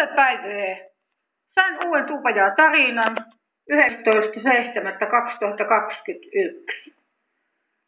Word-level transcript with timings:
Hyvää 0.00 0.14
päivää. 0.14 0.76
Sain 1.54 1.88
uuden 1.88 2.04
tuupajaa 2.04 2.50
tarinan 2.56 3.16
11.7.2021. 3.72 3.76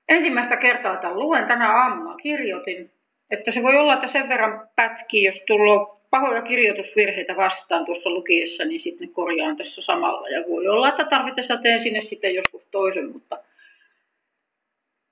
Ensimmäistä 0.09 0.57
kertaa 0.57 0.97
tämän 0.97 1.21
luen 1.21 1.47
tänä 1.47 1.73
aamuna 1.73 2.17
kirjoitin, 2.17 2.91
että 3.31 3.53
se 3.53 3.63
voi 3.63 3.77
olla, 3.77 3.95
että 3.95 4.13
sen 4.13 4.29
verran 4.29 4.69
pätkii, 4.77 5.25
jos 5.25 5.37
tulee 5.47 5.79
pahoja 6.11 6.43
kirjoitusvirheitä 6.43 7.37
vastaan 7.37 7.85
tuossa 7.85 8.11
lukiessa, 8.11 8.65
niin 8.65 8.83
sitten 8.83 9.09
korjaan 9.09 9.57
tässä 9.57 9.83
samalla. 9.83 10.29
Ja 10.29 10.45
voi 10.49 10.69
olla, 10.69 10.89
että 10.89 11.05
tarvitessa 11.05 11.57
teen 11.57 11.83
sinne 11.83 12.03
sitten 12.11 12.35
joskus 12.35 12.63
toisen, 12.71 13.13
mutta 13.13 13.39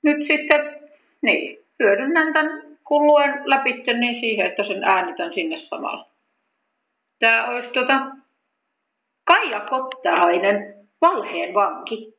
nyt 0.03 0.19
sitten, 0.19 0.81
niin, 1.23 1.59
hyödynnän 1.79 2.33
tämän, 2.33 2.63
kun 2.85 3.07
luen 3.07 3.43
läpi, 3.45 3.85
niin 3.99 4.21
siihen, 4.21 4.47
että 4.47 4.65
sen 4.65 4.85
äänitän 4.85 5.35
sinne 5.35 5.61
samalla. 5.61 6.10
Tämä 7.21 7.49
olisi 7.49 7.69
tota, 7.69 8.01
Kaija 9.25 9.61
Kottarainen, 9.61 10.75
valheen 11.01 11.55
vanki. 11.55 12.15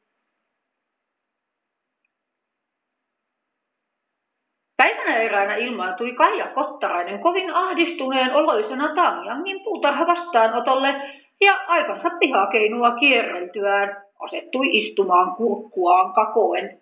Päivänä 4.77 5.17
eräänä 5.17 5.55
ilmaantui 5.55 6.13
Kaija 6.13 6.47
Kottarainen 6.47 7.19
kovin 7.19 7.53
ahdistuneen 7.53 8.33
oloisena 8.33 8.95
Tanjangin 8.95 9.63
puutarha 9.63 10.07
vastaanotolle 10.07 10.95
ja 11.41 11.53
aikansa 11.67 12.09
pihakeinua 12.19 12.91
kierreltyään 12.91 14.01
asettui 14.19 14.77
istumaan 14.77 15.35
kurkkuaan 15.35 16.13
kakoen. 16.13 16.81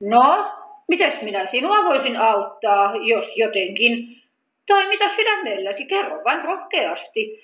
No, 0.00 0.46
mites 0.88 1.22
minä 1.22 1.48
sinua 1.50 1.84
voisin 1.84 2.16
auttaa, 2.16 2.96
jos 2.96 3.36
jotenkin? 3.36 4.18
Tai 4.68 4.88
mitä 4.88 5.10
sydämelläsi, 5.16 5.84
kerro 5.84 6.24
vain 6.24 6.44
rohkeasti, 6.44 7.40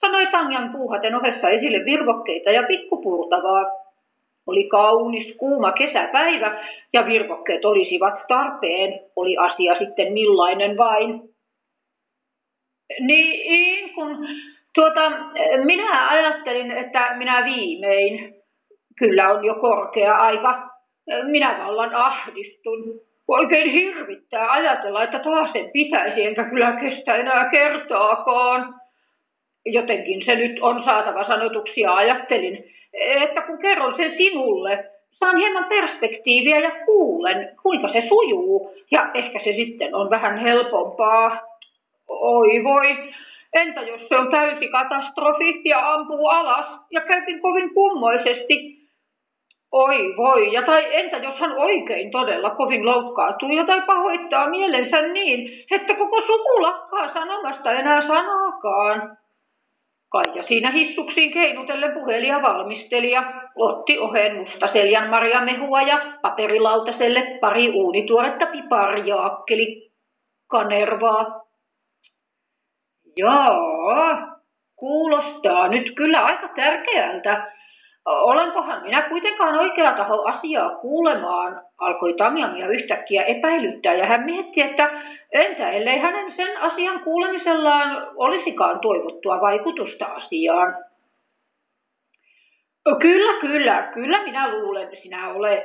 sanoi 0.00 0.26
Tanjan 0.26 0.72
puuhaten 0.72 1.14
ohessa 1.14 1.48
esille 1.48 1.84
virvokkeita 1.84 2.50
ja 2.50 2.62
pikkupurtavaa. 2.62 3.64
Oli 4.46 4.68
kaunis, 4.68 5.36
kuuma 5.36 5.72
kesäpäivä 5.72 6.64
ja 6.92 7.06
virvokkeet 7.06 7.64
olisivat 7.64 8.14
tarpeen, 8.28 9.00
oli 9.16 9.36
asia 9.36 9.74
sitten 9.78 10.12
millainen 10.12 10.76
vain. 10.76 11.20
Niin, 13.00 13.94
kun 13.94 14.26
tuota, 14.74 15.10
minä 15.64 16.08
ajattelin, 16.08 16.70
että 16.70 17.14
minä 17.16 17.44
viimein, 17.44 18.34
kyllä 18.98 19.30
on 19.30 19.44
jo 19.44 19.54
korkea 19.54 20.16
aika, 20.16 20.68
minä 21.30 21.58
vallan 21.64 21.94
ahdistun. 21.94 23.07
Oikein 23.28 23.70
hirvittää 23.70 24.52
ajatella, 24.52 25.02
että 25.02 25.18
taas 25.18 25.52
sen 25.52 25.70
pitäisi, 25.72 26.24
enkä 26.24 26.44
kyllä 26.44 26.72
kestä 26.72 27.16
enää 27.16 27.50
kertaakaan. 27.50 28.74
Jotenkin 29.66 30.24
se 30.24 30.34
nyt 30.34 30.58
on 30.60 30.82
saatava 30.84 31.24
sanotuksia, 31.24 31.92
ajattelin, 31.92 32.64
että 32.94 33.42
kun 33.42 33.58
kerron 33.58 33.94
sen 33.96 34.14
sinulle, 34.16 34.84
saan 35.10 35.36
hieman 35.36 35.64
perspektiiviä 35.64 36.60
ja 36.60 36.70
kuulen, 36.86 37.48
kuinka 37.62 37.88
se 37.88 38.02
sujuu, 38.08 38.74
ja 38.90 39.10
ehkä 39.14 39.38
se 39.44 39.52
sitten 39.52 39.94
on 39.94 40.10
vähän 40.10 40.38
helpompaa. 40.38 41.40
Oi 42.08 42.64
voi, 42.64 42.96
entä 43.52 43.80
jos 43.80 44.00
se 44.08 44.16
on 44.16 44.30
täysi 44.30 44.68
katastrofi 44.68 45.60
ja 45.64 45.92
ampuu 45.92 46.28
alas 46.28 46.66
ja 46.90 47.00
käytin 47.00 47.40
kovin 47.40 47.74
kummoisesti, 47.74 48.77
Oi 49.72 50.16
voi, 50.16 50.52
ja 50.52 50.62
tai 50.62 50.96
entä 50.96 51.16
jos 51.16 51.40
hän 51.40 51.52
oikein 51.52 52.10
todella 52.10 52.50
kovin 52.50 52.86
loukkaantuu 52.86 53.48
ja 53.48 53.64
tai 53.64 53.82
pahoittaa 53.86 54.50
mielensä 54.50 55.02
niin, 55.02 55.64
että 55.70 55.94
koko 55.94 56.20
suku 56.20 56.62
lakkaa 56.62 57.12
sanomasta 57.12 57.72
enää 57.72 58.06
sanaakaan. 58.06 59.18
Kaija 60.12 60.42
siinä 60.48 60.70
hissuksiin 60.70 61.32
keinutellen 61.32 61.92
puhelia 61.94 62.42
valmistelija 62.42 63.32
otti 63.56 63.98
oheen 63.98 64.36
mustaseljan 64.36 65.10
marjamehua 65.10 65.82
ja 65.82 66.00
paperilautaselle 66.22 67.38
pari 67.40 67.70
uunituoretta 67.70 68.46
piparjaakkeli 68.46 69.90
kanervaa. 70.50 71.40
Joo, 73.16 74.16
kuulostaa 74.76 75.68
nyt 75.68 75.94
kyllä 75.96 76.24
aika 76.24 76.48
tärkeältä, 76.56 77.52
Olenkohan 78.06 78.82
minä 78.82 79.02
kuitenkaan 79.02 79.58
oikea 79.58 79.92
taho 79.96 80.22
asiaa 80.24 80.70
kuulemaan, 80.70 81.60
alkoi 81.78 82.14
Tamjamia 82.14 82.68
yhtäkkiä 82.68 83.22
epäilyttää 83.22 83.94
ja 83.94 84.06
hän 84.06 84.24
mietti, 84.24 84.60
että 84.60 84.90
entä 85.32 85.70
ellei 85.70 85.98
hänen 85.98 86.32
sen 86.36 86.60
asian 86.60 87.00
kuulemisellaan 87.00 88.06
olisikaan 88.16 88.80
toivottua 88.80 89.40
vaikutusta 89.40 90.04
asiaan. 90.04 90.76
Kyllä, 93.00 93.40
kyllä, 93.40 93.82
kyllä 93.94 94.22
minä 94.22 94.50
luulen, 94.52 94.82
että 94.82 94.96
sinä 95.02 95.28
olet. 95.28 95.64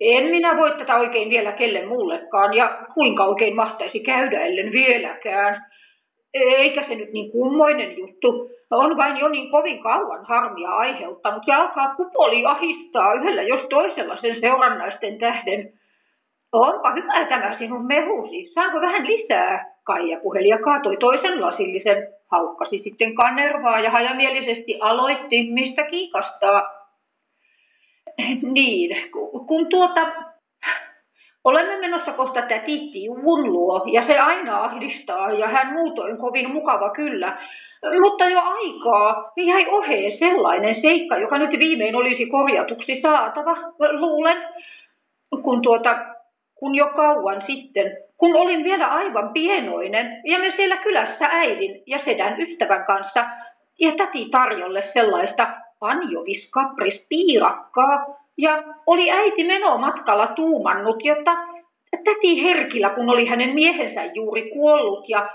En 0.00 0.24
minä 0.24 0.56
voi 0.56 0.78
tätä 0.78 0.96
oikein 0.96 1.30
vielä 1.30 1.52
kelle 1.52 1.86
muullekaan 1.86 2.54
ja 2.54 2.78
kuinka 2.94 3.24
oikein 3.24 3.56
mahtaisi 3.56 4.00
käydä 4.00 4.40
ellen 4.40 4.72
vieläkään. 4.72 5.64
Eikä 6.34 6.84
se 6.88 6.94
nyt 6.94 7.12
niin 7.12 7.32
kummoinen 7.32 7.98
juttu 7.98 8.50
on 8.70 8.96
vain 8.96 9.16
jo 9.16 9.28
niin 9.28 9.50
kovin 9.50 9.82
kauan 9.82 10.24
harmia 10.24 10.70
aiheuttanut 10.70 11.42
ja 11.46 11.60
alkaa 11.60 11.94
kupoli 11.94 12.46
ahistaa 12.46 13.14
yhdellä 13.14 13.42
jos 13.42 13.60
toisella 13.70 14.16
sen 14.20 14.40
seurannaisten 14.40 15.18
tähden. 15.18 15.72
Onpa 16.52 16.92
hyvä 16.92 17.24
tämä 17.28 17.58
sinun 17.58 17.86
mehusi. 17.86 18.50
Saanko 18.54 18.80
vähän 18.80 19.06
lisää? 19.06 19.72
Kaija 19.84 20.20
puheli 20.22 20.48
ja 20.48 20.58
kaatoi 20.58 20.96
toisen 20.96 21.40
lasillisen, 21.40 22.08
haukkasi 22.30 22.80
sitten 22.84 23.14
kanervaa 23.14 23.80
ja 23.80 23.90
hajamielisesti 23.90 24.78
aloitti, 24.80 25.50
mistä 25.50 25.84
kiikastaa. 25.84 26.62
Niin, 28.42 29.10
kun 29.46 29.66
tuota, 29.70 30.12
Olemme 31.44 31.76
menossa 31.76 32.12
kohta 32.12 32.42
täti 32.42 32.90
luo 33.24 33.82
ja 33.92 34.02
se 34.10 34.18
aina 34.18 34.64
ahdistaa 34.64 35.32
ja 35.32 35.48
hän 35.48 35.72
muutoin 35.72 36.18
kovin 36.18 36.50
mukava 36.50 36.90
kyllä. 36.90 37.38
Mutta 38.00 38.28
jo 38.28 38.40
aikaa 38.40 39.32
jäi 39.36 39.66
oheen 39.70 40.18
sellainen 40.18 40.80
seikka, 40.82 41.16
joka 41.16 41.38
nyt 41.38 41.58
viimein 41.58 41.96
olisi 41.96 42.26
korjatuksi 42.26 43.00
saatava, 43.02 43.56
luulen, 43.92 44.36
kun, 45.42 45.62
tuota, 45.62 45.98
kun 46.54 46.74
jo 46.74 46.86
kauan 46.96 47.42
sitten, 47.46 47.96
kun 48.16 48.36
olin 48.36 48.64
vielä 48.64 48.86
aivan 48.86 49.32
pienoinen 49.32 50.20
ja 50.24 50.38
me 50.38 50.52
siellä 50.56 50.76
kylässä 50.76 51.26
äidin 51.30 51.82
ja 51.86 51.98
sedän 52.04 52.40
ystävän 52.40 52.84
kanssa 52.84 53.26
ja 53.80 53.92
täti 53.96 54.28
tarjolle 54.30 54.90
sellaista 54.92 55.48
anjovis 55.80 56.50
piirakkaa, 57.08 58.21
ja 58.38 58.62
oli 58.86 59.10
äiti 59.10 59.44
menomatkalla 59.44 60.26
tuumannut, 60.26 61.04
jotta 61.04 61.32
täti 62.04 62.42
Herkillä, 62.42 62.90
kun 62.90 63.10
oli 63.10 63.26
hänen 63.26 63.54
miehensä 63.54 64.04
juuri 64.14 64.50
kuollut 64.50 65.08
ja 65.08 65.30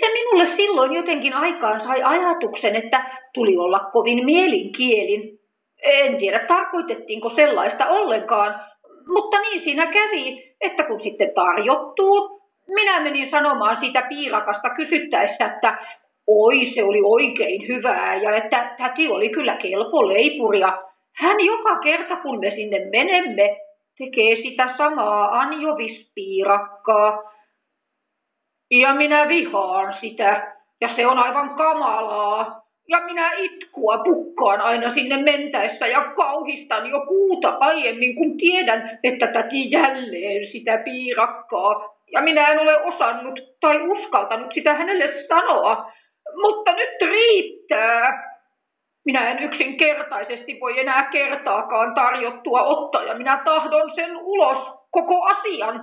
se 0.00 0.12
minulle 0.12 0.56
silloin 0.56 0.92
jotenkin 0.92 1.34
aikaan 1.34 1.80
sai 1.84 2.02
ajatuksen, 2.02 2.76
että 2.76 3.04
tuli 3.34 3.56
olla 3.56 3.80
kovin 3.92 4.24
mielinkielin. 4.24 5.38
En 5.82 6.18
tiedä, 6.18 6.38
tarkoitettiinko 6.48 7.30
sellaista 7.34 7.86
ollenkaan, 7.86 8.60
mutta 9.08 9.40
niin 9.40 9.64
siinä 9.64 9.86
kävi, 9.86 10.54
että 10.60 10.82
kun 10.82 11.00
sitten 11.00 11.30
tarjottuu, 11.34 12.40
minä 12.68 13.00
menin 13.00 13.30
sanomaan 13.30 13.76
siitä 13.80 14.02
piirakasta 14.08 14.70
kysyttäessä, 14.70 15.44
että 15.44 15.78
oi 16.26 16.72
se 16.74 16.84
oli 16.84 17.00
oikein 17.04 17.68
hyvää 17.68 18.16
ja 18.16 18.36
että 18.36 18.74
täti 18.78 19.08
oli 19.08 19.28
kyllä 19.28 19.56
kelpo 19.56 20.08
leipuria. 20.08 20.78
Hän 21.16 21.40
joka 21.40 21.78
kerta 21.78 22.16
kun 22.16 22.40
me 22.40 22.50
sinne 22.50 22.78
menemme, 22.90 23.56
tekee 23.98 24.36
sitä 24.36 24.74
samaa 24.76 25.38
anjovispiirakkaa. 25.38 27.32
Ja 28.70 28.94
minä 28.94 29.28
vihaan 29.28 29.96
sitä, 30.00 30.54
ja 30.80 30.96
se 30.96 31.06
on 31.06 31.18
aivan 31.18 31.50
kamalaa. 31.50 32.64
Ja 32.88 33.00
minä 33.00 33.32
itkua 33.32 33.98
pukkaan 33.98 34.60
aina 34.60 34.94
sinne 34.94 35.16
mentäessä 35.22 35.86
ja 35.86 36.04
kauhistan 36.16 36.90
jo 36.90 37.00
kuuta 37.00 37.56
aiemmin, 37.60 38.16
kun 38.16 38.36
tiedän, 38.36 38.98
että 39.04 39.26
täti 39.26 39.70
jälleen 39.70 40.52
sitä 40.52 40.78
piirakkaa. 40.84 41.94
Ja 42.12 42.20
minä 42.20 42.48
en 42.48 42.58
ole 42.58 42.80
osannut 42.80 43.40
tai 43.60 43.88
uskaltanut 43.88 44.54
sitä 44.54 44.74
hänelle 44.74 45.24
sanoa. 45.28 45.92
Mutta 46.42 46.72
nyt 46.72 47.10
riittää. 47.10 48.33
Minä 49.04 49.30
en 49.30 49.38
yksinkertaisesti 49.38 50.58
voi 50.60 50.80
enää 50.80 51.08
kertaakaan 51.12 51.94
tarjottua 51.94 52.62
ottaa 52.62 53.04
ja 53.04 53.14
minä 53.14 53.42
tahdon 53.44 53.92
sen 53.94 54.16
ulos 54.16 54.68
koko 54.90 55.24
asian. 55.24 55.80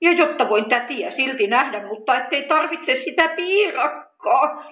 Ja 0.00 0.12
jotta 0.12 0.48
voin 0.48 0.68
tätiä 0.68 1.10
silti 1.10 1.46
nähdä, 1.46 1.86
mutta 1.86 2.18
ettei 2.18 2.42
tarvitse 2.42 3.02
sitä 3.04 3.28
piirakkaa. 3.36 4.64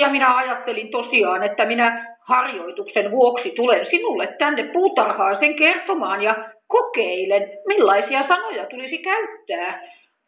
Ja 0.00 0.08
minä 0.08 0.36
ajattelin 0.36 0.90
tosiaan, 0.90 1.42
että 1.42 1.64
minä 1.64 2.16
harjoituksen 2.28 3.10
vuoksi 3.10 3.50
tulen 3.56 3.86
sinulle 3.90 4.26
tänne 4.38 4.62
puutarhaan 4.62 5.38
sen 5.40 5.56
kertomaan 5.56 6.22
ja 6.22 6.34
kokeilen, 6.68 7.48
millaisia 7.66 8.28
sanoja 8.28 8.66
tulisi 8.66 8.98
käyttää. 8.98 9.82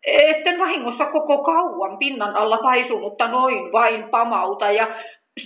etten 0.06 0.58
vahingossa 0.58 1.04
koko 1.04 1.38
kauan 1.38 1.98
pinnan 1.98 2.36
alla 2.36 2.58
paisunutta 2.58 3.28
noin 3.28 3.72
vain 3.72 4.08
pamauta 4.10 4.70
ja 4.70 4.86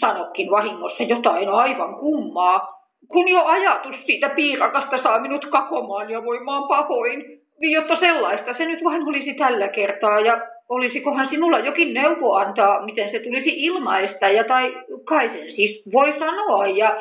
sanokin 0.01 0.51
vahingossa 0.51 1.03
jotain 1.03 1.49
aivan 1.49 1.95
kummaa, 1.95 2.77
kun 3.09 3.29
jo 3.29 3.45
ajatus 3.45 3.97
siitä 4.07 4.29
piirakasta 4.29 5.03
saa 5.03 5.19
minut 5.19 5.47
kakomaan 5.47 6.11
ja 6.11 6.25
voimaan 6.25 6.69
pahoin, 6.69 7.25
niin 7.61 7.73
jotta 7.73 7.97
sellaista 8.01 8.55
se 8.59 8.65
nyt 8.65 8.85
vain 8.85 9.09
olisi 9.09 9.35
tällä 9.35 9.69
kertaa 9.69 10.21
ja 10.21 10.41
olisikohan 10.69 11.29
sinulla 11.31 11.59
jokin 11.59 11.95
neuvo 11.95 12.35
antaa, 12.35 12.85
miten 12.85 13.11
se 13.11 13.19
tulisi 13.19 13.51
ilmaista 13.51 14.29
ja 14.29 14.45
tai 14.45 14.75
kai 15.05 15.29
sen 15.29 15.57
siis 15.57 15.83
voi 15.93 16.19
sanoa 16.19 16.67
ja 16.67 16.97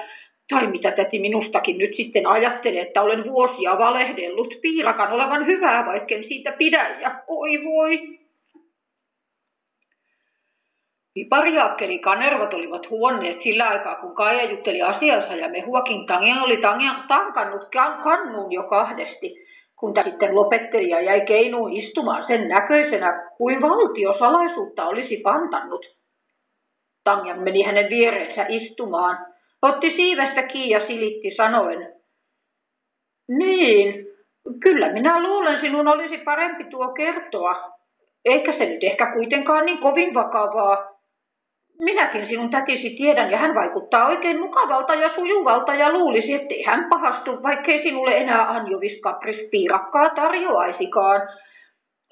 tai 0.50 0.68
mitä 0.68 0.92
täti 0.92 1.20
minustakin 1.20 1.78
nyt 1.78 1.96
sitten 1.96 2.28
ajattelee, 2.28 2.82
että 2.82 3.02
olen 3.02 3.24
vuosia 3.24 3.78
valehdellut 3.78 4.54
piirakan 4.62 5.12
olevan 5.12 5.46
hyvää, 5.46 5.86
vaikken 5.86 6.24
siitä 6.24 6.52
pidä 6.52 6.90
ja 7.02 7.16
oi 7.28 7.64
voi. 7.66 8.00
Pipariaakkeli 11.16 12.00
kanervat 12.00 12.54
olivat 12.54 12.90
huonneet 12.90 13.38
sillä 13.44 13.68
aikaa, 13.68 13.96
kun 13.96 14.16
Kaija 14.16 14.52
jutteli 14.52 14.82
asiansa 14.82 15.36
ja 15.36 15.50
mehuakin 15.50 16.06
Tangian 16.06 16.44
oli 16.44 16.58
tangian, 16.58 17.04
tankannut 17.08 17.68
kannun 18.04 18.52
jo 18.52 18.64
kahdesti, 18.64 19.36
kun 19.80 19.94
tämä 19.94 20.10
sitten 20.10 20.36
lopetteli 20.36 20.90
ja 20.90 21.02
jäi 21.02 21.22
keinuun 21.22 21.74
istumaan 21.74 22.28
sen 22.28 22.48
näköisenä, 22.48 23.30
kuin 23.38 23.62
valtio 23.62 24.16
salaisuutta 24.20 24.86
olisi 24.86 25.18
pantannut. 25.18 25.86
Tangian 27.04 27.40
meni 27.40 27.64
hänen 27.64 27.90
viereensä 27.90 28.46
istumaan, 28.50 29.18
otti 29.62 29.90
siivestä 29.96 30.44
kiinni 30.44 30.70
ja 30.70 30.88
silitti 30.88 31.36
sanoen, 31.36 31.94
niin, 33.28 34.06
kyllä 34.64 34.94
minä 34.94 35.24
luulen 35.24 35.62
sinun 35.62 35.88
olisi 35.88 36.18
parempi 36.18 36.64
tuo 36.64 36.88
kertoa. 36.88 37.56
Eikä 38.26 38.52
se 38.52 38.66
nyt 38.66 38.84
ehkä 38.84 39.14
kuitenkaan 39.14 39.66
niin 39.66 39.78
kovin 39.78 40.14
vakavaa. 40.14 40.95
Minäkin 41.80 42.28
sinun 42.28 42.50
tätisi 42.50 42.90
tiedän 42.90 43.32
ja 43.32 43.38
hän 43.38 43.56
vaikuttaa 43.56 44.08
oikein 44.08 44.40
mukavalta 44.40 44.96
ja 44.96 45.16
sujuvalta 45.16 45.76
ja 45.76 45.92
luulisi, 45.92 46.34
ettei 46.34 46.64
hän 46.64 46.90
pahastu, 46.90 47.44
vaikkei 47.44 47.84
sinulle 47.84 48.18
enää 48.18 48.50
anjoviskapris 48.50 49.50
piirakkaa 49.52 50.10
tarjoaisikaan. 50.10 51.22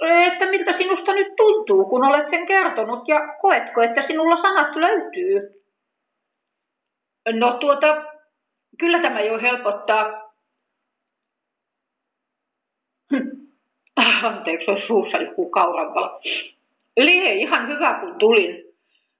Että 0.02 0.46
miltä 0.46 0.78
sinusta 0.78 1.14
nyt 1.14 1.36
tuntuu, 1.36 1.86
kun 1.86 2.06
olet 2.06 2.30
sen 2.30 2.46
kertonut 2.46 3.08
ja 3.08 3.20
koetko, 3.42 3.82
että 3.82 4.08
sinulla 4.08 4.42
sanat 4.42 4.76
löytyy? 4.76 5.64
No 7.34 7.58
tuota, 7.58 8.04
kyllä 8.80 9.02
tämä 9.02 9.22
jo 9.22 9.40
helpottaa. 9.42 10.34
Hm. 13.14 13.30
Anteeksi, 14.24 14.72
on 14.72 14.82
suussa 14.88 15.18
joku 15.18 15.50
kauranpala. 15.50 16.20
Lie 16.98 17.34
ihan 17.34 17.68
hyvä, 17.68 17.94
kun 18.02 18.16
tulin. 18.20 18.73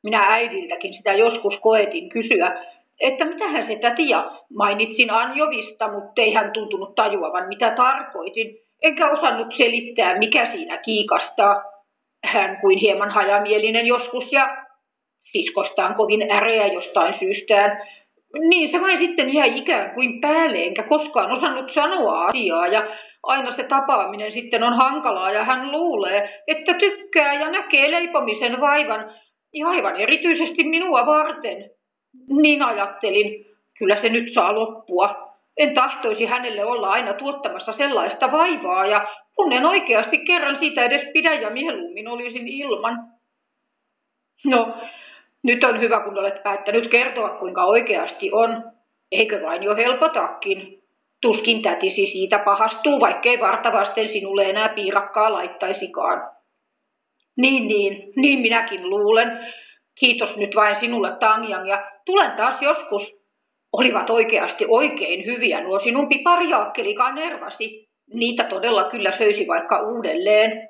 Minä 0.04 0.26
äidiltäkin 0.30 0.94
sitä 0.94 1.14
joskus 1.14 1.54
koetin 1.62 2.10
kysyä, 2.10 2.66
että 3.00 3.26
mitähän 3.26 3.68
se 3.68 3.76
tätiä 3.76 4.24
mainitsin 4.56 5.12
Anjovista, 5.12 5.92
mutta 5.92 6.22
ei 6.22 6.34
hän 6.34 6.52
tuntunut 6.52 6.96
tajuavan, 6.96 7.48
mitä 7.48 7.74
tarkoitin. 7.76 8.56
Enkä 8.82 9.10
osannut 9.10 9.48
selittää, 9.62 10.18
mikä 10.18 10.52
siinä 10.52 10.78
kiikastaa. 10.78 11.64
Hän 12.26 12.58
kuin 12.62 12.78
hieman 12.78 13.10
hajamielinen 13.10 13.86
joskus 13.86 14.32
ja 14.32 14.58
siskostaan 15.32 15.96
kovin 15.96 16.32
äreä 16.32 16.68
jostain 16.68 17.16
syystään. 17.20 17.82
Niin 18.50 18.72
se 18.72 18.82
vain 18.82 19.00
sitten 19.00 19.34
jäi 19.34 19.58
ikään 19.58 19.92
kuin 19.92 20.22
päälle, 20.22 20.64
enkä 20.64 20.84
koskaan 20.84 21.32
osannut 21.32 21.74
sanoa 21.74 22.26
asiaa 22.26 22.68
ja 22.68 22.88
aina 23.24 23.56
se 23.56 23.64
tapaaminen 23.64 24.32
sitten 24.32 24.64
on 24.64 24.74
hankalaa 24.74 25.32
ja 25.32 25.44
hän 25.44 25.72
luulee, 25.72 26.44
että 26.48 26.74
tykkää 26.74 27.34
ja 27.34 27.52
näkee 27.52 27.92
leipomisen 27.92 28.62
vaivan 28.62 29.14
ja 29.54 29.68
aivan 29.68 29.96
erityisesti 29.96 30.64
minua 30.64 31.06
varten. 31.06 31.70
Niin 32.42 32.62
ajattelin, 32.62 33.46
kyllä 33.78 34.02
se 34.02 34.10
nyt 34.10 34.34
saa 34.34 34.56
loppua. 34.56 35.34
En 35.58 35.74
tahtoisi 35.74 36.26
hänelle 36.26 36.66
olla 36.66 36.90
aina 36.90 37.14
tuottamassa 37.14 37.74
sellaista 37.78 38.32
vaivaa 38.32 38.86
ja 38.86 39.08
kun 39.36 39.54
en 39.54 39.66
oikeasti 39.66 40.18
kerran 40.18 40.60
siitä 40.60 40.86
edes 40.86 41.14
pidä 41.14 41.34
ja 41.34 41.50
mieluummin 41.50 42.08
olisin 42.08 42.48
ilman. 42.48 43.04
No, 44.46 44.78
nyt 45.44 45.64
on 45.64 45.82
hyvä, 45.82 46.00
kun 46.00 46.18
olet 46.18 46.44
päättänyt 46.44 46.92
kertoa, 46.92 47.30
kuinka 47.30 47.64
oikeasti 47.64 48.32
on. 48.32 48.64
Eikö 49.12 49.42
vain 49.42 49.64
jo 49.64 49.76
helpotakin? 49.76 50.80
Tuskin 51.22 51.62
tätisi 51.62 52.12
siitä 52.12 52.40
pahastuu, 52.40 53.00
vaikkei 53.00 53.40
vartavasten 53.40 54.08
sinulle 54.14 54.44
enää 54.44 54.70
piirakkaa 54.70 55.34
laittaisikaan. 55.34 56.33
Niin, 57.38 57.68
niin, 57.68 58.14
niin 58.16 58.40
minäkin 58.40 58.90
luulen. 58.90 59.54
Kiitos 60.00 60.36
nyt 60.36 60.56
vain 60.56 60.78
sinulle, 60.80 61.12
Tanjan, 61.20 61.68
ja 61.68 61.92
tulen 62.06 62.32
taas 62.32 62.62
joskus. 62.62 63.24
Olivat 63.74 64.10
oikeasti 64.10 64.66
oikein 64.68 65.26
hyviä 65.26 65.62
nuo 65.62 65.80
sinun 65.80 66.10
pipariaakkelikaan 66.10 67.16
nervasi. 67.16 67.88
Niitä 68.14 68.44
todella 68.44 68.90
kyllä 68.90 69.18
söisi 69.18 69.48
vaikka 69.48 69.82
uudelleen. 69.82 70.70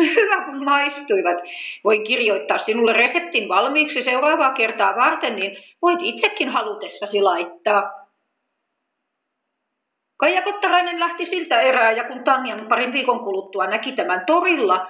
Hyvä, 0.16 0.44
kun 0.44 0.64
maistuivat. 0.64 1.36
Voin 1.84 2.04
kirjoittaa 2.04 2.58
sinulle 2.66 2.92
reseptin 2.92 3.48
valmiiksi 3.48 4.04
seuraavaa 4.04 4.52
kertaa 4.52 4.96
varten, 4.96 5.36
niin 5.36 5.56
voit 5.82 5.98
itsekin 6.02 6.48
halutessasi 6.48 7.20
laittaa. 7.22 8.00
Kaija 10.16 10.42
Kottarainen 10.42 11.00
lähti 11.00 11.26
siltä 11.26 11.60
erää 11.60 11.92
ja 11.92 12.04
kun 12.04 12.24
Tanjan 12.24 12.66
parin 12.68 12.92
viikon 12.92 13.20
kuluttua 13.20 13.66
näki 13.66 13.92
tämän 13.92 14.22
torilla, 14.26 14.86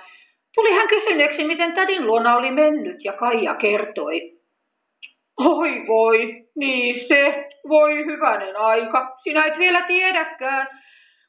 tuli 0.54 0.72
hän 0.72 0.88
kysyneeksi, 0.88 1.44
miten 1.44 1.72
tädin 1.72 2.06
luona 2.06 2.36
oli 2.36 2.50
mennyt 2.50 3.04
ja 3.04 3.12
Kaija 3.12 3.54
kertoi. 3.54 4.20
Oi 5.44 5.70
voi, 5.86 6.44
niin 6.56 7.08
se, 7.08 7.48
voi 7.68 8.04
hyvänen 8.04 8.56
aika, 8.56 9.16
sinä 9.22 9.46
et 9.46 9.58
vielä 9.58 9.82
tiedäkään, 9.86 10.68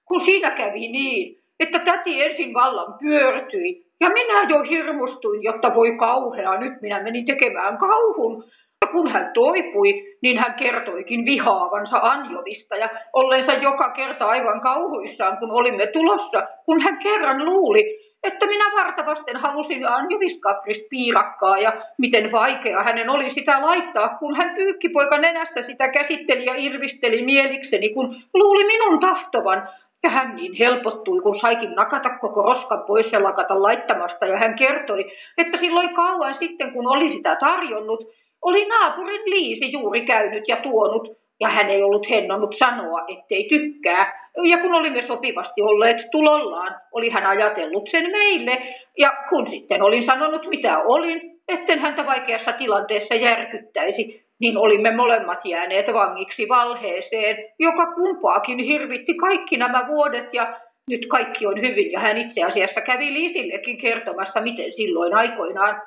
kun 0.08 0.26
siinä 0.26 0.52
kävi 0.52 0.88
niin, 0.88 1.36
että 1.60 1.80
täti 1.80 2.22
ensin 2.22 2.54
vallan 2.54 2.94
pyörtyi 3.00 3.92
ja 4.02 4.10
minä 4.10 4.44
jo 4.50 4.64
hirmustuin, 4.64 5.44
jotta 5.44 5.76
voi 5.76 5.98
kauhea, 5.98 6.60
nyt 6.60 6.82
minä 6.82 7.04
menin 7.04 7.26
tekemään 7.26 7.78
kauhun. 7.78 8.44
Ja 8.86 8.92
kun 8.92 9.12
hän 9.12 9.32
toipui, 9.34 9.94
niin 10.22 10.38
hän 10.38 10.54
kertoikin 10.54 11.26
vihaavansa 11.26 11.98
Anjovista 11.98 12.76
ja 12.76 12.90
olleensa 13.14 13.54
joka 13.54 13.90
kerta 13.90 14.26
aivan 14.26 14.62
kauhuissaan, 14.62 15.38
kun 15.38 15.52
olimme 15.52 15.88
tulossa, 15.88 16.48
kun 16.66 16.82
hän 16.82 16.98
kerran 17.04 17.46
luuli, 17.46 17.84
että 18.24 18.46
minä 18.46 18.66
vartavasten 18.78 19.38
halusin 19.38 19.88
Anjoviskapris 19.88 20.88
piirakkaa 20.90 21.58
ja 21.58 21.74
miten 21.98 22.32
vaikea 22.32 22.84
hänen 22.84 23.10
oli 23.10 23.34
sitä 23.34 23.62
laittaa, 23.62 24.18
kun 24.20 24.36
hän 24.36 24.56
pyykkipoika 24.56 25.18
nenästä 25.18 25.64
sitä 25.68 25.88
käsitteli 25.88 26.46
ja 26.46 26.56
irvisteli 26.56 27.22
mielikseni, 27.22 27.90
kun 27.90 28.16
luuli 28.34 28.64
minun 28.68 29.00
tahtovan, 29.00 29.70
ja 30.04 30.10
hän 30.10 30.36
niin 30.36 30.54
helpottui, 30.54 31.22
kun 31.22 31.40
saikin 31.42 31.72
nakata 31.72 32.10
koko 32.10 32.42
roskan 32.42 32.84
pois 32.88 33.12
ja 33.12 33.24
lakata 33.24 33.62
laittamasta. 33.62 34.26
Ja 34.26 34.38
hän 34.38 34.56
kertoi, 34.56 35.12
että 35.38 35.58
silloin 35.58 35.96
kauan 35.96 36.36
sitten, 36.40 36.72
kun 36.72 36.88
oli 36.88 37.14
sitä 37.16 37.38
tarjonnut, 37.40 38.04
oli 38.42 38.68
naapurin 38.68 39.22
Liisi 39.26 39.72
juuri 39.72 40.06
käynyt 40.06 40.44
ja 40.48 40.58
tuonut, 40.58 41.08
ja 41.42 41.50
hän 41.50 41.70
ei 41.70 41.84
ollut 41.84 42.10
hennonnut 42.10 42.56
sanoa, 42.64 43.06
ettei 43.08 43.50
tykkää. 43.50 44.30
Ja 44.44 44.58
kun 44.58 44.74
olimme 44.74 45.04
sopivasti 45.08 45.62
olleet 45.62 45.98
tulollaan, 46.12 46.76
oli 46.92 47.10
hän 47.10 47.26
ajatellut 47.26 47.90
sen 47.92 48.12
meille, 48.12 48.76
ja 48.98 49.14
kun 49.30 49.48
sitten 49.50 49.82
olin 49.82 50.06
sanonut 50.06 50.48
mitä 50.48 50.80
olin, 50.80 51.22
etten 51.48 51.80
häntä 51.80 52.06
vaikeassa 52.06 52.54
tilanteessa 52.54 53.16
järkyttäisi, 53.16 54.22
niin 54.40 54.58
olimme 54.58 54.96
molemmat 54.96 55.46
jääneet 55.46 55.94
vangiksi 55.94 56.50
valheeseen, 56.50 57.38
joka 57.60 57.86
kumpaakin 57.86 58.60
hirvitti 58.60 59.14
kaikki 59.14 59.58
nämä 59.58 59.88
vuodet. 59.88 60.34
Ja 60.34 60.54
nyt 60.90 61.06
kaikki 61.10 61.48
on 61.48 61.62
hyvin. 61.62 61.92
Ja 61.92 62.00
hän 62.00 62.18
itse 62.18 62.44
asiassa 62.44 62.82
kävi 62.82 63.14
Liisillekin 63.14 63.78
kertomassa, 63.78 64.42
miten 64.42 64.72
silloin 64.76 65.14
aikoinaan, 65.14 65.82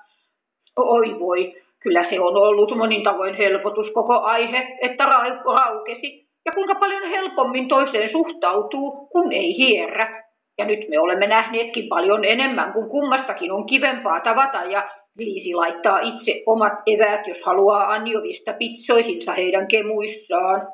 oi 0.76 1.20
voi, 1.20 1.54
kyllä 1.84 2.04
se 2.10 2.20
on 2.20 2.36
ollut 2.36 2.76
monin 2.76 3.02
tavoin 3.02 3.34
helpotus 3.34 3.90
koko 3.94 4.20
aihe, 4.20 4.76
että 4.82 5.04
raukesi 5.04 6.24
ja 6.46 6.52
kuinka 6.52 6.74
paljon 6.74 7.08
helpommin 7.08 7.68
toiseen 7.68 8.10
suhtautuu, 8.12 9.08
kun 9.12 9.32
ei 9.32 9.56
hierrä. 9.56 10.24
Ja 10.58 10.64
nyt 10.64 10.88
me 10.88 10.98
olemme 10.98 11.26
nähneetkin 11.26 11.88
paljon 11.88 12.24
enemmän, 12.24 12.72
kun 12.72 12.90
kummastakin 12.90 13.52
on 13.52 13.66
kivempaa 13.66 14.20
tavata 14.20 14.58
ja 14.58 14.88
Liisi 15.18 15.54
laittaa 15.54 16.00
itse 16.00 16.42
omat 16.46 16.72
eväät, 16.86 17.26
jos 17.26 17.38
haluaa 17.44 17.92
Anjovista 17.92 18.52
pitsoihinsa 18.52 19.32
heidän 19.32 19.68
kemuissaan. 19.68 20.68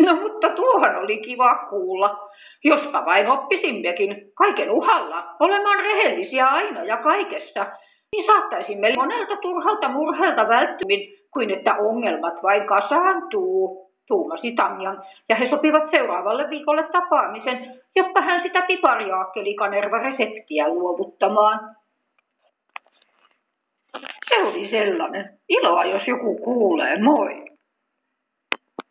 No 0.00 0.14
mutta 0.14 0.48
tuohan 0.48 0.96
oli 0.96 1.18
kiva 1.18 1.66
kuulla. 1.70 2.28
Jospa 2.64 3.04
vain 3.04 3.28
oppisimmekin 3.28 4.16
kaiken 4.38 4.70
uhalla 4.70 5.24
olemaan 5.40 5.84
rehellisiä 5.84 6.46
aina 6.46 6.84
ja 6.84 6.96
kaikessa, 6.96 7.66
niin 8.12 8.26
saattaisimme 8.26 8.92
monelta 8.96 9.36
turhalta 9.36 9.88
murheelta 9.88 10.48
välttymin, 10.48 11.00
kuin 11.32 11.50
että 11.50 11.74
ongelmat 11.74 12.42
vain 12.42 12.66
kasaantuu. 12.66 13.84
tuumasi 14.06 14.52
Tanjan, 14.52 15.02
ja 15.28 15.36
he 15.36 15.48
sopivat 15.50 15.84
seuraavalle 15.96 16.50
viikolle 16.50 16.82
tapaamisen, 16.92 17.80
jotta 17.96 18.20
hän 18.20 18.42
sitä 18.42 18.62
pipariaakkeli 18.62 19.54
Kanerva 19.54 19.98
reseptiä 19.98 20.68
luovuttamaan. 20.68 21.76
Se 24.28 24.42
oli 24.42 24.70
sellainen. 24.70 25.38
Iloa, 25.48 25.84
jos 25.84 26.02
joku 26.06 26.36
kuulee. 26.36 27.02
Moi! 27.02 27.53